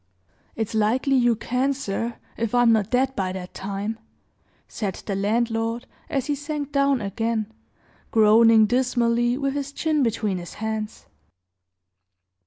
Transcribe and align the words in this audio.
"It's 0.55 0.73
likely 0.73 1.15
you 1.15 1.35
can, 1.35 1.73
sir, 1.75 2.15
if 2.35 2.55
I'm 2.55 2.71
not 2.71 2.89
dead 2.89 3.15
by 3.15 3.31
that 3.33 3.53
time," 3.53 3.99
said 4.67 4.95
the 4.95 5.13
landlord, 5.15 5.85
as 6.09 6.25
he 6.25 6.33
sank 6.33 6.71
down 6.71 7.01
again, 7.01 7.53
groaning 8.09 8.65
dismally, 8.65 9.37
with 9.37 9.53
his 9.53 9.71
chin 9.71 10.01
between 10.01 10.39
his 10.39 10.55
hands. 10.55 11.05